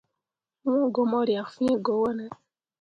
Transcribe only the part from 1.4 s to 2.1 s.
fii go